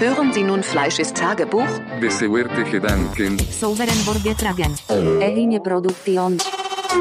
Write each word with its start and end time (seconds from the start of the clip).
Hören 0.00 0.32
Sie 0.32 0.42
nun 0.42 0.62
Fleisches 0.62 1.12
Tagebuch? 1.12 1.68
Besehuerte 2.00 2.64
Gedanken 2.64 3.38
Sauveren 3.38 3.88
vorgetragen. 3.88 4.74
Eine 4.88 5.60
Produktion. 5.60 6.38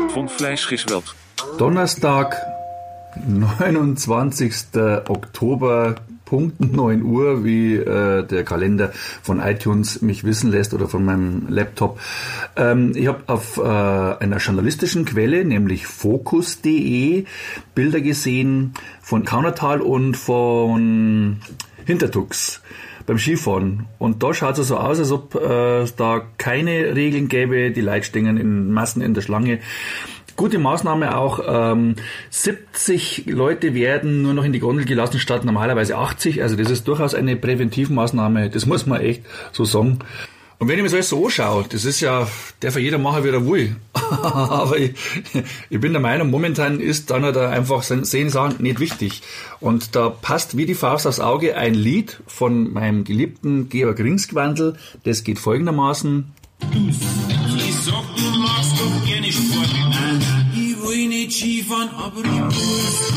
von 0.10 0.28
Fleischgeschwelt. 0.28 1.16
Donnerstag, 1.58 2.36
29. 3.26 4.54
Oktober, 5.08 5.96
Punkt 6.26 6.60
9 6.60 7.02
Uhr, 7.02 7.46
wie 7.46 7.76
äh, 7.76 8.26
der 8.26 8.44
Kalender 8.44 8.92
von 9.24 9.40
iTunes 9.40 10.02
mich 10.02 10.26
wissen 10.26 10.52
lässt 10.52 10.74
oder 10.74 10.90
von 10.90 11.06
meinem 11.06 11.48
Laptop. 11.48 12.02
Ähm, 12.58 12.92
ich 12.96 13.08
habe 13.08 13.24
auf 13.28 13.56
äh, 13.56 13.62
einer 13.62 14.40
journalistischen 14.40 15.06
Quelle, 15.06 15.46
nämlich 15.46 15.88
Focus.de, 15.88 17.24
Bilder 17.74 18.02
gesehen 18.02 18.74
von 19.02 19.24
Kaunertal 19.24 19.80
und 19.80 20.18
von 20.18 21.40
Hintertux 21.86 22.62
beim 23.10 23.18
Skifahren. 23.18 23.88
Und 23.98 24.22
da 24.22 24.36
schaut 24.36 24.60
es 24.60 24.68
so 24.68 24.78
aus, 24.78 25.00
als 25.00 25.12
ob 25.12 25.34
äh, 25.34 25.86
da 25.98 26.22
keine 26.38 26.96
Regeln 26.96 27.28
gäbe, 27.28 27.72
die 27.72 27.82
Leute 27.82 28.06
stehen 28.06 28.38
in 28.38 28.72
Massen 28.72 29.02
in 29.02 29.16
der 29.16 29.22
Schlange. 29.22 29.60
Gute 30.36 30.60
Maßnahme 30.60 31.18
auch, 31.18 31.40
ähm, 31.46 31.96
70 32.30 33.26
Leute 33.26 33.74
werden 33.74 34.22
nur 34.22 34.36
noch 34.36 34.44
in 34.44 34.54
die 34.54 34.60
Gondel 34.60 34.86
gelassen 34.86 35.20
statt 35.20 35.44
normalerweise 35.44 35.98
80. 35.98 36.44
Also 36.44 36.56
das 36.56 36.70
ist 36.70 36.88
durchaus 36.88 37.16
eine 37.16 37.36
Präventivmaßnahme, 37.36 38.52
das 38.52 38.68
muss 38.68 38.86
man 38.86 39.02
echt 39.02 39.24
so 39.54 39.66
sagen. 39.66 40.00
Und 40.60 40.68
wenn 40.68 40.76
ich 40.76 40.82
mir 40.82 40.90
das 40.90 40.94
alles 40.94 41.10
so 41.10 41.26
anschaue, 41.26 41.66
das 41.70 41.86
ist 41.86 42.02
ja, 42.02 42.28
der 42.62 42.74
für 42.74 42.82
jeder 42.82 42.98
machen, 42.98 43.24
wie 43.24 43.30
er 43.30 43.48
will. 43.48 43.78
Aber 43.94 44.78
ich, 44.78 44.92
ich 45.70 45.80
bin 45.80 45.94
der 45.94 46.02
Meinung, 46.02 46.30
momentan 46.30 46.82
ist 46.82 47.10
dann 47.12 47.24
halt 47.24 47.38
einfach 47.38 47.82
sehen 47.82 48.30
Sachen 48.30 48.62
nicht 48.62 48.82
wichtig. 48.82 49.22
Und 49.62 49.96
da 49.96 50.10
passt 50.10 50.58
wie 50.58 50.66
die 50.66 50.76
Faust 50.76 51.08
aufs 51.08 51.22
Auge 51.22 51.56
ein 51.56 51.74
Lied 51.74 52.20
von 52.28 52.74
meinem 52.74 53.06
geliebten 53.06 53.70
Georg 53.70 54.00
Ringsgwandl. 54.00 54.76
Das 55.06 55.24
geht 55.24 55.40
folgendermaßen. 55.40 56.30
Ich 56.74 57.76
sag, 57.76 58.04
du 58.18 58.40
magst 58.40 58.74
doch 58.82 59.06
gerne 59.06 59.32
Sport. 59.32 59.70
Ich 60.54 60.78
will 60.84 61.08
nicht 61.08 61.32
Skifahren, 61.32 61.90
aber 61.90 62.20
ich 62.20 62.42
muss. 62.42 63.14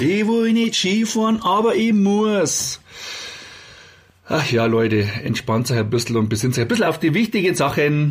Ich 0.00 0.26
will 0.26 0.52
nicht 0.52 0.74
Skifahren, 0.74 1.40
aber 1.42 1.76
ich 1.76 1.92
muss. 1.92 2.80
Ach 4.28 4.50
ja, 4.50 4.64
Leute, 4.66 5.08
entspannt 5.22 5.70
euch 5.70 5.78
ein 5.78 5.88
bisschen 5.88 6.16
und 6.16 6.28
besinnt 6.28 6.54
euch 6.54 6.62
ein 6.62 6.68
bisschen 6.68 6.86
auf 6.86 6.98
die 6.98 7.14
wichtigen 7.14 7.54
Sachen. 7.54 8.10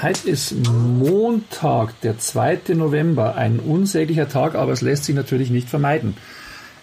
Heute 0.00 0.30
ist 0.30 0.54
Montag, 0.66 2.00
der 2.00 2.18
2. 2.18 2.60
November, 2.68 3.34
ein 3.34 3.58
unsäglicher 3.58 4.30
Tag, 4.30 4.54
aber 4.54 4.72
es 4.72 4.80
lässt 4.80 5.04
sich 5.04 5.14
natürlich 5.14 5.50
nicht 5.50 5.68
vermeiden. 5.68 6.16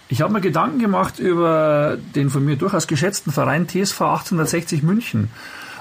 Ich 0.08 0.20
habe 0.20 0.32
mir 0.32 0.40
Gedanken 0.40 0.78
gemacht 0.78 1.18
über 1.18 1.98
den 2.14 2.30
von 2.30 2.44
mir 2.44 2.54
durchaus 2.54 2.86
geschätzten 2.86 3.32
Verein 3.32 3.66
TSV 3.66 4.02
1860 4.02 4.84
München. 4.84 5.30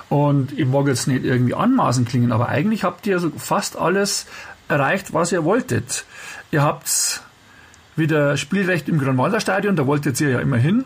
Und 0.10 0.58
ich 0.58 0.66
mag 0.66 0.88
jetzt 0.88 1.08
nicht 1.08 1.26
irgendwie 1.26 1.54
anmaßend 1.54 2.10
klingen, 2.10 2.32
aber 2.32 2.50
eigentlich 2.50 2.84
habt 2.84 3.06
ihr 3.06 3.20
so 3.20 3.32
fast 3.38 3.78
alles 3.78 4.26
erreicht, 4.68 5.14
was 5.14 5.32
ihr 5.32 5.44
wolltet. 5.44 6.06
Ihr 6.50 6.64
habt 6.64 7.22
wieder 7.96 8.38
Spielrecht 8.38 8.90
im 8.90 9.00
Grünwalder 9.00 9.40
Stadion, 9.40 9.76
da 9.76 9.88
wolltet 9.88 10.20
ihr 10.22 10.30
ja 10.30 10.40
immer 10.40 10.58
hin. 10.58 10.86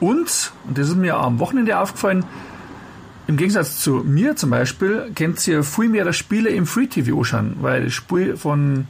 Und, 0.00 0.52
und 0.66 0.78
das 0.78 0.88
ist 0.88 0.96
mir 0.96 1.16
am 1.16 1.38
Wochenende 1.38 1.78
aufgefallen, 1.78 2.24
im 3.26 3.36
Gegensatz 3.36 3.78
zu 3.78 4.02
mir 4.04 4.34
zum 4.34 4.50
Beispiel, 4.50 5.12
kennt 5.14 5.46
ihr 5.46 5.62
viel 5.62 5.88
mehr 5.88 6.12
Spiele 6.12 6.50
im 6.50 6.66
Free 6.66 6.86
TV 6.86 7.16
anschauen, 7.16 7.56
weil 7.60 7.84
das 7.84 7.92
Spiel 7.92 8.36
von 8.36 8.88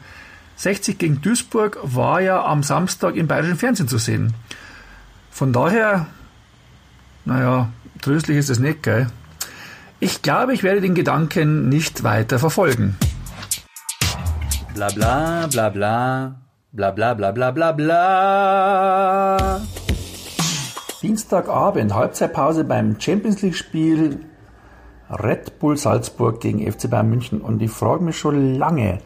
60 0.56 0.98
gegen 0.98 1.20
Duisburg 1.20 1.78
war 1.82 2.20
ja 2.22 2.42
am 2.44 2.62
Samstag 2.62 3.16
im 3.16 3.26
bayerischen 3.26 3.58
Fernsehen 3.58 3.88
zu 3.88 3.98
sehen. 3.98 4.32
Von 5.30 5.52
daher, 5.52 6.06
naja, 7.26 7.70
tröstlich 8.00 8.38
ist 8.38 8.48
es 8.48 8.58
nicht, 8.58 8.82
gell? 8.82 9.08
Ich 10.00 10.22
glaube, 10.22 10.54
ich 10.54 10.62
werde 10.62 10.80
den 10.80 10.94
Gedanken 10.94 11.68
nicht 11.68 12.02
weiter 12.02 12.38
verfolgen. 12.38 12.96
Bla 14.74 14.88
bla 14.88 15.46
bla 15.48 15.68
bla. 15.68 16.34
Bla 16.72 16.92
bla 16.92 17.14
bla 17.14 17.32
bla 17.32 17.50
bla 17.50 17.72
bla. 17.72 19.60
Dienstagabend, 21.02 21.92
Halbzeitpause 21.92 22.62
beim 22.62 23.00
Champions 23.00 23.42
League-Spiel 23.42 24.20
Red 25.10 25.58
Bull 25.58 25.76
Salzburg 25.76 26.38
gegen 26.38 26.60
FC 26.70 26.88
Bayern 26.88 27.10
München. 27.10 27.40
Und 27.40 27.60
ich 27.60 27.72
frage 27.72 28.04
mich 28.04 28.18
schon 28.18 28.54
lange, 28.54 29.00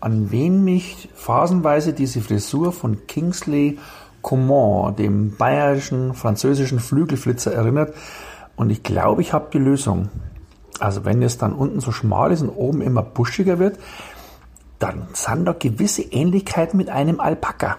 an 0.00 0.32
wen 0.32 0.64
mich 0.64 1.08
phasenweise 1.14 1.92
diese 1.92 2.20
Frisur 2.20 2.72
von 2.72 3.06
Kingsley 3.06 3.78
Coman, 4.20 4.96
dem 4.96 5.36
bayerischen, 5.36 6.14
französischen 6.14 6.80
Flügelflitzer, 6.80 7.52
erinnert. 7.54 7.94
Und 8.56 8.70
ich 8.70 8.82
glaube, 8.82 9.22
ich 9.22 9.32
habe 9.32 9.50
die 9.52 9.58
Lösung. 9.58 10.08
Also 10.80 11.04
wenn 11.04 11.22
es 11.22 11.38
dann 11.38 11.52
unten 11.52 11.78
so 11.78 11.92
schmal 11.92 12.32
ist 12.32 12.42
und 12.42 12.48
oben 12.48 12.82
immer 12.82 13.02
buschiger 13.02 13.60
wird, 13.60 13.78
dann 14.78 15.08
sind 15.12 15.44
da 15.46 15.52
gewisse 15.52 16.02
Ähnlichkeiten 16.02 16.76
mit 16.76 16.88
einem 16.88 17.20
Alpaka. 17.20 17.78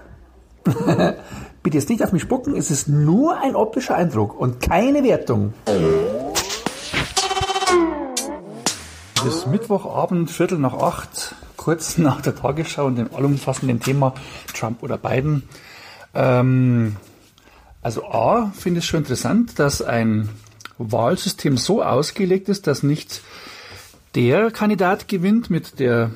Bitte 1.63 1.77
jetzt 1.77 1.89
nicht 1.89 2.03
auf 2.03 2.11
mich 2.11 2.21
spucken, 2.21 2.55
es 2.55 2.71
ist 2.71 2.87
nur 2.87 3.39
ein 3.39 3.55
optischer 3.55 3.95
Eindruck 3.95 4.39
und 4.39 4.61
keine 4.61 5.03
Wertung. 5.03 5.53
Es 9.17 9.25
ist 9.25 9.47
Mittwochabend, 9.47 10.29
Viertel 10.29 10.59
nach 10.59 10.75
acht, 10.75 11.35
kurz 11.57 11.97
nach 11.99 12.21
der 12.21 12.35
Tagesschau 12.35 12.85
und 12.85 12.97
dem 12.97 13.13
allumfassenden 13.13 13.79
Thema 13.79 14.13
Trump 14.53 14.83
oder 14.83 14.97
Biden. 14.97 15.43
Ähm, 16.13 16.95
also 17.81 18.05
A, 18.05 18.51
finde 18.55 18.79
ich 18.79 18.85
es 18.85 18.89
schon 18.89 19.01
interessant, 19.01 19.59
dass 19.59 19.81
ein 19.81 20.29
Wahlsystem 20.77 21.57
so 21.57 21.83
ausgelegt 21.83 22.49
ist, 22.49 22.67
dass 22.67 22.83
nicht 22.83 23.21
der 24.15 24.51
Kandidat 24.51 25.07
gewinnt 25.07 25.49
mit 25.49 25.79
der 25.79 26.11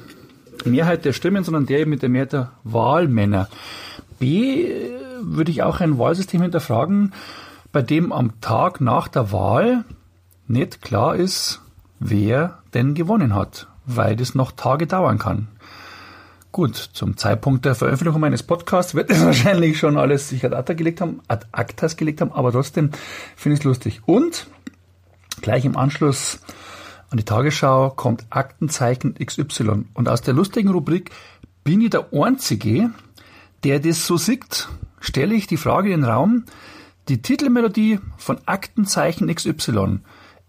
Mehrheit 0.66 1.06
der 1.06 1.14
Stimmen, 1.14 1.44
sondern 1.44 1.66
der 1.66 1.86
mit 1.86 2.02
der 2.02 2.10
Mehrheit 2.10 2.34
der 2.34 2.52
Wahlmänner. 2.64 3.50
B 4.20 4.66
äh, 4.66 5.00
würde 5.22 5.52
ich 5.52 5.64
auch 5.64 5.80
ein 5.80 5.98
Wahlsystem 5.98 6.42
hinterfragen, 6.42 7.14
bei 7.72 7.82
dem 7.82 8.12
am 8.12 8.40
Tag 8.42 8.82
nach 8.82 9.08
der 9.08 9.32
Wahl 9.32 9.84
nicht 10.48 10.82
klar 10.82 11.16
ist, 11.16 11.62
wer 12.00 12.60
denn 12.74 12.96
gewonnen 12.96 13.36
hat, 13.36 13.68
weil 13.86 14.16
das 14.16 14.36
noch 14.36 14.52
Tage 14.52 14.88
dauern 14.88 15.20
kann. 15.20 15.48
Gut, 16.52 16.76
zum 16.76 17.16
Zeitpunkt 17.16 17.66
der 17.66 17.76
Veröffentlichung 17.76 18.22
meines 18.22 18.42
Podcasts 18.42 18.96
wird 18.96 19.12
es 19.12 19.24
wahrscheinlich 19.26 19.78
schon 19.78 19.98
alles 19.98 20.30
sich 20.30 20.44
ad 20.44 20.56
acta 20.56 20.74
gelegt 20.74 21.00
haben, 21.00 21.22
ad 21.28 21.46
actas 21.52 21.96
gelegt 21.96 22.22
haben, 22.22 22.32
aber 22.32 22.52
trotzdem 22.52 22.90
finde 23.36 23.54
ich 23.54 23.60
es 23.60 23.66
lustig. 23.66 24.02
Und 24.06 24.48
gleich 25.42 25.66
im 25.66 25.78
Anschluss 25.78 26.40
an 27.10 27.18
die 27.18 27.26
Tagesschau 27.26 27.92
kommt 27.92 28.26
Aktenzeichen 28.30 29.16
XY. 29.16 29.86
Und 29.94 30.10
aus 30.10 30.22
der 30.22 30.34
lustigen 30.34 30.70
Rubrik 30.70 31.12
bin 31.64 31.82
ich 31.82 31.90
der 31.90 32.14
Einzige, 32.14 32.92
der 33.64 33.80
das 33.80 34.06
so 34.06 34.18
sieht, 34.18 34.70
stelle 35.00 35.36
ich 35.36 35.48
die 35.48 35.58
Frage 35.58 35.92
in 35.92 36.02
den 36.02 36.10
Raum, 36.10 36.46
die 37.08 37.22
Titelmelodie 37.22 38.00
von 38.18 38.38
Aktenzeichen 38.46 39.34
XY 39.34 40.00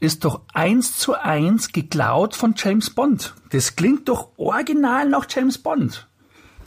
ist 0.01 0.25
doch 0.25 0.41
eins 0.53 0.97
zu 0.97 1.15
eins 1.15 1.73
geklaut 1.73 2.35
von 2.35 2.55
James 2.57 2.91
Bond. 2.91 3.35
Das 3.51 3.77
klingt 3.77 4.09
doch 4.09 4.29
original 4.39 5.09
nach 5.09 5.27
James 5.29 5.59
Bond. 5.59 6.09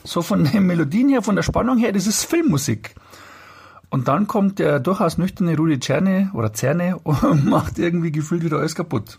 So 0.04 0.22
von 0.22 0.44
den 0.44 0.66
Melodien 0.66 1.08
her, 1.08 1.22
von 1.22 1.34
der 1.34 1.42
Spannung 1.42 1.78
her, 1.78 1.92
das 1.92 2.06
ist 2.06 2.24
Filmmusik. 2.24 2.94
Und 3.90 4.08
dann 4.08 4.26
kommt 4.26 4.58
der 4.58 4.80
durchaus 4.80 5.18
nüchterne 5.18 5.56
Rudi 5.56 5.78
Czerne 5.78 6.30
oder 6.34 6.52
Zerne 6.52 6.98
und 7.04 7.46
macht 7.46 7.78
irgendwie 7.78 8.12
gefühlt 8.12 8.44
wieder 8.44 8.58
alles 8.58 8.74
kaputt. 8.74 9.18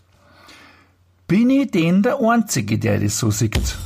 Bin 1.28 1.50
ich 1.50 1.72
denn 1.72 2.04
der 2.04 2.20
Einzige, 2.20 2.78
der 2.78 3.00
das 3.00 3.18
so 3.18 3.32
sieht? 3.32 3.76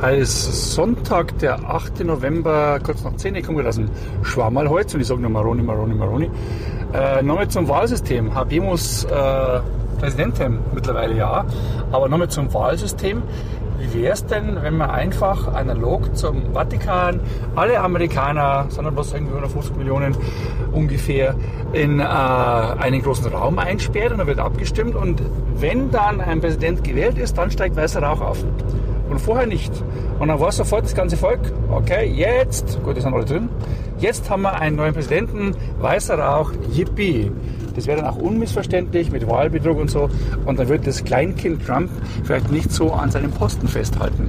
Heute 0.00 0.16
ist 0.18 0.72
Sonntag, 0.72 1.36
der 1.40 1.58
8. 1.68 2.04
November, 2.04 2.78
kurz 2.80 3.02
nach 3.02 3.16
10 3.16 3.34
Uhr, 3.34 3.42
kommen 3.42 3.66
aus 3.66 3.74
dem 3.74 3.90
Schwammerlholz 4.22 4.94
und 4.94 5.00
ich 5.00 5.08
sage 5.08 5.20
nur 5.20 5.30
Maroni, 5.30 5.64
Maroni, 5.64 5.94
Maroni. 5.94 6.30
Äh, 6.94 7.24
nochmal 7.24 7.48
zum 7.48 7.66
Wahlsystem. 7.66 8.32
Habemus 8.32 9.02
äh, 9.02 9.60
Präsidentin 9.98 10.60
mittlerweile 10.74 11.16
ja, 11.16 11.44
aber 11.90 12.08
nochmal 12.08 12.30
zum 12.30 12.54
Wahlsystem. 12.54 13.24
Wie 13.82 14.02
wäre 14.02 14.12
es 14.12 14.24
denn, 14.24 14.62
wenn 14.62 14.76
man 14.76 14.90
einfach 14.90 15.52
analog 15.54 16.16
zum 16.16 16.52
Vatikan 16.54 17.18
alle 17.56 17.80
Amerikaner, 17.80 18.66
sondern 18.68 18.94
bloß 18.94 19.14
irgendwie 19.14 19.34
150 19.34 19.76
Millionen 19.76 20.16
ungefähr, 20.72 21.34
in 21.72 21.98
äh, 21.98 22.02
einen 22.04 23.02
großen 23.02 23.26
Raum 23.32 23.58
einsperrt 23.58 24.12
und 24.12 24.18
da 24.18 24.26
wird 24.26 24.38
abgestimmt 24.38 24.94
und 24.94 25.20
wenn 25.56 25.90
dann 25.90 26.20
ein 26.20 26.40
Präsident 26.40 26.84
gewählt 26.84 27.18
ist, 27.18 27.36
dann 27.36 27.50
steigt 27.50 27.74
weißer 27.74 28.02
Rauch 28.02 28.20
auf 28.20 28.44
und 29.10 29.20
vorher 29.20 29.46
nicht. 29.46 29.72
Und 30.18 30.28
dann 30.28 30.38
war 30.38 30.52
sofort 30.52 30.84
das 30.84 30.94
ganze 30.94 31.16
Volk, 31.16 31.40
okay, 31.70 32.06
jetzt, 32.06 32.82
gut, 32.84 32.96
die 32.96 33.00
sind 33.00 33.14
alle 33.14 33.24
drin, 33.24 33.48
jetzt 33.98 34.30
haben 34.30 34.42
wir 34.42 34.60
einen 34.60 34.76
neuen 34.76 34.94
Präsidenten, 34.94 35.56
weißer 35.80 36.18
Rauch, 36.18 36.52
yippie. 36.72 37.32
Das 37.74 37.86
wäre 37.86 38.02
dann 38.02 38.10
auch 38.10 38.16
unmissverständlich 38.16 39.10
mit 39.10 39.26
Wahlbetrug 39.28 39.78
und 39.78 39.90
so. 39.90 40.08
Und 40.44 40.58
dann 40.58 40.68
wird 40.68 40.86
das 40.86 41.04
Kleinkind 41.04 41.66
Trump 41.66 41.90
vielleicht 42.24 42.50
nicht 42.50 42.72
so 42.72 42.92
an 42.92 43.10
seinem 43.10 43.30
Posten 43.30 43.68
festhalten. 43.68 44.28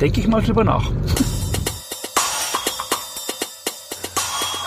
Denke 0.00 0.20
ich 0.20 0.28
mal 0.28 0.42
drüber 0.42 0.64
nach. 0.64 0.90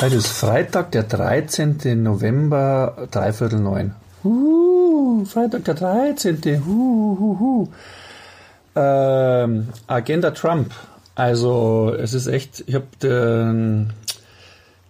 Heute 0.01 0.15
ist 0.15 0.27
Freitag, 0.27 0.92
der 0.92 1.04
13. 1.04 2.04
November, 2.04 3.07
dreiviertel 3.10 3.60
neun. 3.60 3.95
Uh, 4.25 5.24
Freitag, 5.24 5.63
der 5.63 5.75
13. 5.75 6.42
Hu, 6.65 7.18
hu, 7.18 7.39
hu. 7.39 7.68
Ähm, 8.75 9.69
Agenda 9.88 10.31
Trump. 10.31 10.74
Also, 11.15 11.95
es 11.98 12.13
ist 12.13 12.27
echt, 12.27 12.63
ich 12.68 12.75
habe 12.75 12.88
den, 13.01 13.94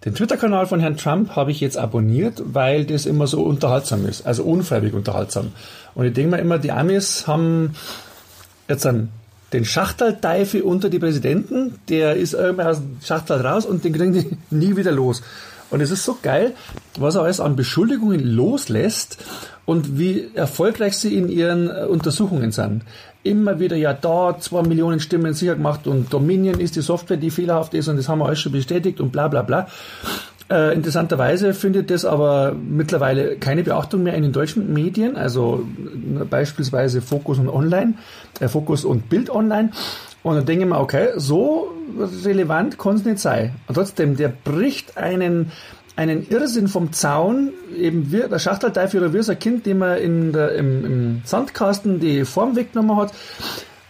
den 0.04 0.14
Twitter-Kanal 0.14 0.66
von 0.66 0.80
Herrn 0.80 0.96
Trump 0.96 1.34
habe 1.34 1.50
ich 1.50 1.60
jetzt 1.60 1.78
abonniert, 1.78 2.42
weil 2.44 2.84
das 2.84 3.06
immer 3.06 3.26
so 3.26 3.42
unterhaltsam 3.42 4.06
ist, 4.06 4.26
also 4.26 4.44
unfreiwillig 4.44 4.94
unterhaltsam. 4.94 5.52
Und 5.94 6.04
ich 6.04 6.12
denke 6.12 6.32
mir 6.32 6.42
immer, 6.42 6.58
die 6.58 6.72
Amis 6.72 7.26
haben 7.26 7.74
jetzt 8.68 8.86
einen 8.86 9.10
den 9.54 9.64
Schachtelteufel 9.64 10.62
unter 10.62 10.90
die 10.90 10.98
Präsidenten, 10.98 11.78
der 11.88 12.16
ist 12.16 12.34
irgendwie 12.34 12.64
aus 12.64 12.78
dem 12.78 12.98
Schachtel 13.02 13.40
raus 13.40 13.64
und 13.64 13.84
den 13.84 13.92
kriegen 13.92 14.12
die 14.12 14.36
nie 14.54 14.76
wieder 14.76 14.90
los. 14.90 15.22
Und 15.70 15.80
es 15.80 15.90
ist 15.90 16.04
so 16.04 16.18
geil, 16.20 16.54
was 16.98 17.14
er 17.14 17.22
alles 17.22 17.40
an 17.40 17.56
Beschuldigungen 17.56 18.20
loslässt 18.20 19.18
und 19.66 19.98
wie 19.98 20.30
erfolgreich 20.34 20.96
sie 20.96 21.16
in 21.16 21.28
ihren 21.28 21.70
äh, 21.70 21.84
Untersuchungen 21.84 22.52
sind. 22.52 22.82
Immer 23.22 23.58
wieder, 23.58 23.76
ja, 23.76 23.94
da 23.94 24.36
zwei 24.38 24.62
Millionen 24.62 25.00
Stimmen 25.00 25.32
sicher 25.32 25.54
gemacht 25.54 25.86
und 25.86 26.12
Dominion 26.12 26.60
ist 26.60 26.76
die 26.76 26.82
Software, 26.82 27.16
die 27.16 27.30
fehlerhaft 27.30 27.72
ist 27.74 27.88
und 27.88 27.96
das 27.96 28.08
haben 28.08 28.18
wir 28.18 28.26
alles 28.26 28.40
schon 28.40 28.52
bestätigt 28.52 29.00
und 29.00 29.12
bla 29.12 29.28
bla 29.28 29.42
bla. 29.42 29.66
Äh, 30.50 30.74
interessanterweise 30.74 31.54
findet 31.54 31.90
das 31.90 32.04
aber 32.04 32.52
mittlerweile 32.52 33.36
keine 33.36 33.62
Beachtung 33.62 34.02
mehr 34.02 34.12
in 34.14 34.22
den 34.22 34.32
deutschen 34.32 34.74
Medien, 34.74 35.16
also 35.16 35.64
äh, 36.20 36.24
beispielsweise 36.24 37.00
Fokus 37.00 37.38
und 37.38 37.48
Online, 37.48 37.94
äh, 38.40 38.48
Fokus 38.48 38.84
und 38.84 39.08
Bild 39.08 39.30
Online. 39.30 39.70
Und 40.22 40.36
dann 40.36 40.46
denke 40.46 40.64
ich 40.64 40.70
mir, 40.70 40.80
okay, 40.80 41.08
so 41.16 41.70
relevant 42.24 42.78
kann 42.78 42.96
es 42.96 43.04
nicht 43.04 43.20
sein. 43.20 43.54
Und 43.68 43.74
trotzdem, 43.74 44.16
der 44.16 44.28
bricht 44.28 44.98
einen, 44.98 45.50
einen 45.96 46.28
Irrsinn 46.28 46.68
vom 46.68 46.92
Zaun, 46.92 47.52
eben 47.76 48.10
wie 48.10 48.28
der 48.28 48.38
Schachtelteufel 48.38 49.04
oder 49.04 49.28
ein 49.28 49.38
Kind, 49.38 49.66
dem 49.66 49.82
er 49.82 49.98
in 49.98 50.32
der, 50.32 50.52
im, 50.52 50.84
im 50.84 51.22
Sandkasten 51.24 52.00
die 52.00 52.24
Form 52.24 52.56
weggenommen 52.56 52.96
hat. 52.96 53.12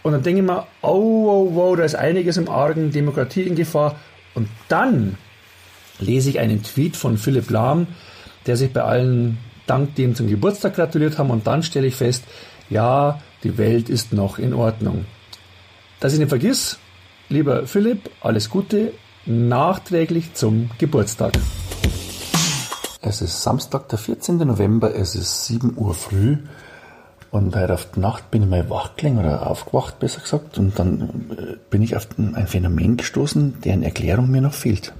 Und 0.03 0.11
dann 0.11 0.21
denke 0.21 0.41
ich 0.41 0.45
mir, 0.45 0.67
oh, 0.83 1.49
oh, 1.49 1.55
wow, 1.55 1.75
da 1.75 1.83
ist 1.83 1.95
einiges 1.95 2.37
im 2.37 2.47
Argen, 2.47 2.91
Demokratie 2.91 3.41
in 3.41 3.55
Gefahr. 3.55 3.95
Und 4.35 4.49
dann 4.67 5.17
lese 5.99 6.29
ich 6.29 6.39
einen 6.39 6.61
Tweet 6.61 6.95
von 6.95 7.17
Philipp 7.17 7.49
Lahm, 7.49 7.87
der 8.45 8.57
sich 8.57 8.71
bei 8.71 8.83
allen 8.83 9.39
dank 9.65 9.95
dem 9.95 10.13
zum 10.13 10.27
Geburtstag 10.27 10.75
gratuliert 10.75 11.17
haben 11.17 11.31
und 11.31 11.47
dann 11.47 11.63
stelle 11.63 11.87
ich 11.87 11.95
fest, 11.95 12.23
ja, 12.69 13.19
die 13.43 13.57
Welt 13.57 13.89
ist 13.89 14.13
noch 14.13 14.37
in 14.37 14.53
Ordnung. 14.53 15.05
Dass 15.99 16.13
ich 16.13 16.19
nicht 16.19 16.29
vergiss, 16.29 16.77
lieber 17.29 17.65
Philipp, 17.65 18.11
alles 18.21 18.49
Gute 18.49 18.91
nachträglich 19.25 20.33
zum 20.33 20.69
Geburtstag. 20.77 21.33
Es 23.07 23.21
ist 23.21 23.43
Samstag, 23.43 23.87
der 23.89 23.99
14. 23.99 24.37
November, 24.37 24.95
es 24.95 25.13
ist 25.13 25.45
7 25.45 25.77
Uhr 25.77 25.93
früh 25.93 26.37
und 27.29 27.55
heute 27.55 27.75
auf 27.75 27.87
die 27.91 27.99
Nacht 27.99 28.31
bin 28.31 28.41
ich 28.41 28.49
mal 28.49 28.67
wach 28.67 28.95
gelegen 28.95 29.19
oder 29.19 29.45
aufgewacht, 29.45 29.99
besser 29.99 30.21
gesagt, 30.21 30.57
und 30.57 30.79
dann 30.79 31.29
äh, 31.37 31.57
bin 31.69 31.83
ich 31.83 31.95
auf 31.95 32.07
ein 32.17 32.47
Phänomen 32.47 32.97
gestoßen, 32.97 33.61
deren 33.61 33.83
Erklärung 33.83 34.31
mir 34.31 34.41
noch 34.41 34.55
fehlt. 34.55 34.91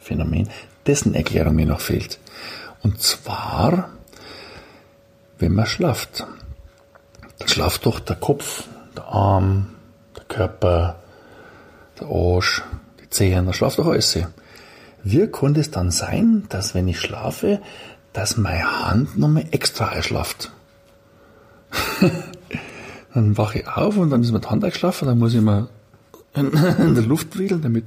Phänomen, 0.00 0.48
dessen 0.84 1.14
Erklärung 1.14 1.54
mir 1.54 1.66
noch 1.66 1.80
fehlt. 1.80 2.18
Und 2.82 3.00
zwar, 3.00 3.90
wenn 5.38 5.54
man 5.54 5.66
schlaft. 5.66 6.26
Dann 7.38 7.48
schlaft 7.48 7.86
doch 7.86 8.00
der 8.00 8.16
Kopf, 8.16 8.64
der 8.96 9.04
Arm, 9.04 9.76
der 10.16 10.24
Körper, 10.24 10.96
der 12.00 12.08
Arsch, 12.08 12.64
die 13.00 13.08
Zehen, 13.10 13.46
da 13.46 13.52
schlaft 13.52 13.78
doch 13.78 13.86
alles. 13.86 14.18
Wie 15.04 15.26
konnte 15.26 15.60
es 15.60 15.70
dann 15.70 15.90
sein, 15.90 16.44
dass 16.48 16.74
wenn 16.74 16.88
ich 16.88 16.98
schlafe, 16.98 17.60
dass 18.14 18.38
meine 18.38 18.88
Hand 18.88 19.18
nochmal 19.18 19.44
extra 19.50 19.88
einschlaft? 19.88 20.50
dann 23.14 23.36
wache 23.36 23.58
ich 23.60 23.68
auf 23.68 23.98
und 23.98 24.08
dann 24.08 24.22
ist 24.22 24.32
die 24.32 24.48
Hand 24.48 24.64
eingeschlafen, 24.64 25.06
dann 25.06 25.18
muss 25.18 25.34
ich 25.34 25.42
mal 25.42 25.68
in 26.34 26.94
der 26.94 27.04
Luft 27.04 27.38
wedeln, 27.38 27.60
damit 27.60 27.84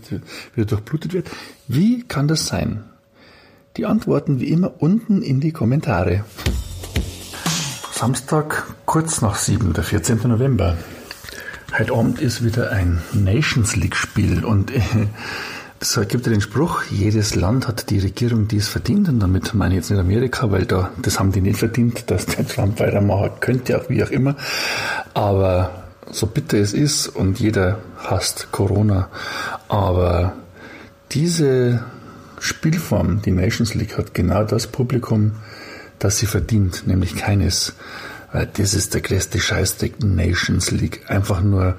wieder 0.53 0.67
durchblutet 0.67 1.13
wird. 1.13 1.29
Wie 1.67 2.03
kann 2.03 2.27
das 2.27 2.45
sein? 2.45 2.83
Die 3.77 3.87
Antworten 3.87 4.39
wie 4.39 4.49
immer 4.49 4.73
unten 4.77 5.23
in 5.23 5.39
die 5.39 5.51
Kommentare. 5.51 6.23
Samstag, 7.91 8.75
kurz 8.85 9.21
nach 9.21 9.35
sieben, 9.35 9.73
der 9.73 9.83
14. 9.83 10.19
November. 10.23 10.77
Heute 11.77 11.93
Abend 11.93 12.21
ist 12.21 12.43
wieder 12.43 12.71
ein 12.71 13.01
Nations 13.13 13.75
League 13.75 13.95
Spiel 13.95 14.45
und 14.45 14.71
es 15.79 15.99
gibt 16.07 16.25
ja 16.25 16.31
den 16.31 16.41
Spruch, 16.41 16.83
jedes 16.89 17.35
Land 17.35 17.67
hat 17.67 17.89
die 17.89 17.99
Regierung, 17.99 18.47
die 18.47 18.57
es 18.57 18.67
verdient 18.67 19.09
und 19.09 19.19
damit 19.19 19.53
meine 19.53 19.75
ich 19.75 19.81
jetzt 19.81 19.91
nicht 19.91 19.99
Amerika, 19.99 20.51
weil 20.51 20.65
da, 20.65 20.91
das 21.01 21.19
haben 21.19 21.31
die 21.31 21.41
nicht 21.41 21.59
verdient, 21.59 22.09
dass 22.09 22.25
der 22.25 22.47
Trump 22.47 22.79
weitermachen 22.79 23.31
könnte, 23.39 23.79
auch 23.79 23.89
wie 23.89 24.03
auch 24.03 24.09
immer. 24.09 24.35
Aber 25.13 25.83
so 26.09 26.25
bitter 26.27 26.57
es 26.57 26.73
ist 26.73 27.07
und 27.07 27.39
jeder 27.39 27.79
hasst 27.97 28.47
Corona, 28.51 29.09
aber 29.67 30.33
diese 31.11 31.83
Spielform, 32.39 33.21
die 33.21 33.31
Nations 33.31 33.73
League, 33.73 33.97
hat 33.97 34.13
genau 34.13 34.43
das 34.43 34.67
Publikum, 34.67 35.33
das 35.99 36.17
sie 36.17 36.25
verdient, 36.27 36.87
nämlich 36.87 37.15
keines. 37.15 37.73
Weil 38.31 38.47
das 38.57 38.73
ist 38.73 38.93
der 38.93 39.01
größte 39.01 39.39
Scheißdreck 39.39 40.03
Nations 40.03 40.71
League. 40.71 41.05
Einfach 41.07 41.41
nur 41.41 41.75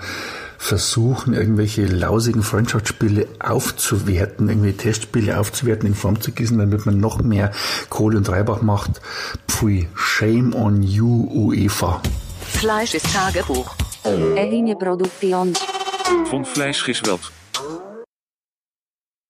versuchen, 0.58 1.32
irgendwelche 1.32 1.87
lausigen 1.87 2.43
Freundschaftsspiele 2.43 3.26
aufzuwerten, 3.38 4.49
irgendwie 4.49 4.72
Testspiele 4.72 5.38
aufzuwerten, 5.38 5.88
in 5.88 5.94
Form 5.94 6.20
zu 6.20 6.32
gießen, 6.32 6.58
damit 6.58 6.84
man 6.84 6.99
noch 6.99 7.22
mehr 7.22 7.52
Kohle 7.88 8.19
und 8.19 8.25
Treibach 8.25 8.60
macht. 8.60 9.00
Pfui, 9.46 9.88
shame 9.94 10.55
on 10.55 10.82
you, 10.82 11.28
UEFA. 11.32 12.02
Fleisch 12.40 12.94
ist 12.94 13.06
Tagebuch. 13.14 13.75
Ehine 14.05 14.75
Produktion. 14.76 15.55
Von 16.28 16.44
Fleischgesweld. 16.44 17.20